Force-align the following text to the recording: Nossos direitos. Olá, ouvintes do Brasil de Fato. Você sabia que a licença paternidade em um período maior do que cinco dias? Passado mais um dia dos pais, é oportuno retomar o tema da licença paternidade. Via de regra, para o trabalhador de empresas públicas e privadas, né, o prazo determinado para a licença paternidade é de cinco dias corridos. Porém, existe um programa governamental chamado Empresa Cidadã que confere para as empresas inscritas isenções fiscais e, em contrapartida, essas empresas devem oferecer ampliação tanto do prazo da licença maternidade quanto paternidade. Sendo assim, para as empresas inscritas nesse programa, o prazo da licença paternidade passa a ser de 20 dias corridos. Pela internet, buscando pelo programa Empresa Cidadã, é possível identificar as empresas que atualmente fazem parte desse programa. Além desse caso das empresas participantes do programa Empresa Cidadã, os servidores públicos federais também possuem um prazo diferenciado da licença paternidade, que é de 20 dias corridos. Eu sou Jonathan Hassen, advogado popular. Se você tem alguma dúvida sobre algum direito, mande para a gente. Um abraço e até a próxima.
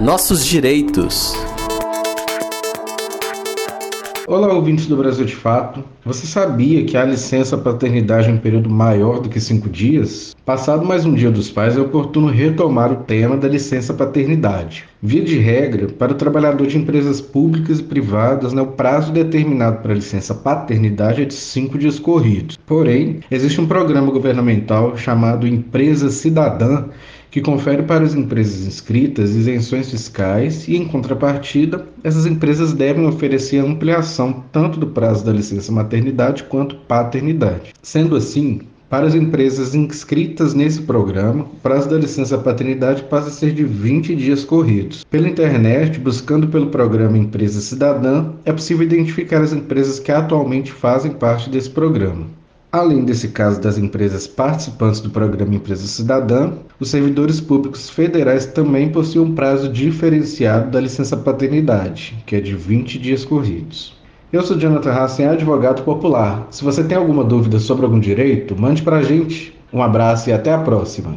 Nossos 0.00 0.44
direitos. 0.44 1.32
Olá, 4.26 4.52
ouvintes 4.52 4.86
do 4.86 4.96
Brasil 4.96 5.24
de 5.24 5.36
Fato. 5.36 5.84
Você 6.04 6.26
sabia 6.26 6.84
que 6.84 6.96
a 6.96 7.04
licença 7.04 7.56
paternidade 7.56 8.28
em 8.28 8.34
um 8.34 8.38
período 8.38 8.68
maior 8.68 9.20
do 9.20 9.28
que 9.28 9.40
cinco 9.40 9.70
dias? 9.70 10.34
Passado 10.44 10.84
mais 10.84 11.06
um 11.06 11.14
dia 11.14 11.30
dos 11.30 11.48
pais, 11.48 11.76
é 11.76 11.80
oportuno 11.80 12.26
retomar 12.26 12.90
o 12.90 13.04
tema 13.04 13.36
da 13.36 13.46
licença 13.46 13.94
paternidade. 13.94 14.84
Via 15.00 15.22
de 15.22 15.38
regra, 15.38 15.86
para 15.86 16.12
o 16.12 16.16
trabalhador 16.16 16.66
de 16.66 16.76
empresas 16.76 17.20
públicas 17.20 17.78
e 17.78 17.82
privadas, 17.84 18.52
né, 18.52 18.62
o 18.62 18.66
prazo 18.66 19.12
determinado 19.12 19.80
para 19.80 19.92
a 19.92 19.96
licença 19.96 20.34
paternidade 20.34 21.22
é 21.22 21.24
de 21.24 21.34
cinco 21.34 21.78
dias 21.78 22.00
corridos. 22.00 22.58
Porém, 22.66 23.20
existe 23.30 23.60
um 23.60 23.66
programa 23.66 24.10
governamental 24.10 24.96
chamado 24.96 25.46
Empresa 25.46 26.10
Cidadã 26.10 26.86
que 27.34 27.40
confere 27.40 27.82
para 27.82 28.04
as 28.04 28.14
empresas 28.14 28.64
inscritas 28.64 29.30
isenções 29.34 29.90
fiscais 29.90 30.68
e, 30.68 30.76
em 30.76 30.84
contrapartida, 30.84 31.84
essas 32.04 32.26
empresas 32.26 32.72
devem 32.72 33.04
oferecer 33.08 33.58
ampliação 33.58 34.44
tanto 34.52 34.78
do 34.78 34.86
prazo 34.86 35.24
da 35.24 35.32
licença 35.32 35.72
maternidade 35.72 36.44
quanto 36.44 36.76
paternidade. 36.76 37.74
Sendo 37.82 38.14
assim, 38.14 38.60
para 38.88 39.08
as 39.08 39.16
empresas 39.16 39.74
inscritas 39.74 40.54
nesse 40.54 40.82
programa, 40.82 41.42
o 41.42 41.56
prazo 41.56 41.90
da 41.90 41.98
licença 41.98 42.38
paternidade 42.38 43.02
passa 43.02 43.26
a 43.26 43.32
ser 43.32 43.52
de 43.52 43.64
20 43.64 44.14
dias 44.14 44.44
corridos. 44.44 45.02
Pela 45.02 45.28
internet, 45.28 45.98
buscando 45.98 46.46
pelo 46.46 46.68
programa 46.68 47.18
Empresa 47.18 47.60
Cidadã, 47.60 48.26
é 48.44 48.52
possível 48.52 48.86
identificar 48.86 49.42
as 49.42 49.52
empresas 49.52 49.98
que 49.98 50.12
atualmente 50.12 50.70
fazem 50.70 51.10
parte 51.10 51.50
desse 51.50 51.70
programa. 51.70 52.26
Além 52.74 53.04
desse 53.04 53.28
caso 53.28 53.60
das 53.60 53.78
empresas 53.78 54.26
participantes 54.26 54.98
do 54.98 55.08
programa 55.08 55.54
Empresa 55.54 55.86
Cidadã, 55.86 56.54
os 56.80 56.90
servidores 56.90 57.40
públicos 57.40 57.88
federais 57.88 58.46
também 58.46 58.90
possuem 58.90 59.26
um 59.26 59.32
prazo 59.32 59.68
diferenciado 59.68 60.72
da 60.72 60.80
licença 60.80 61.16
paternidade, 61.16 62.16
que 62.26 62.34
é 62.34 62.40
de 62.40 62.56
20 62.56 62.98
dias 62.98 63.24
corridos. 63.24 63.96
Eu 64.32 64.42
sou 64.42 64.58
Jonathan 64.58 64.90
Hassen, 64.90 65.26
advogado 65.26 65.84
popular. 65.84 66.48
Se 66.50 66.64
você 66.64 66.82
tem 66.82 66.98
alguma 66.98 67.22
dúvida 67.22 67.60
sobre 67.60 67.84
algum 67.84 68.00
direito, 68.00 68.60
mande 68.60 68.82
para 68.82 68.96
a 68.96 69.02
gente. 69.04 69.56
Um 69.72 69.80
abraço 69.80 70.28
e 70.28 70.32
até 70.32 70.52
a 70.52 70.58
próxima. 70.58 71.14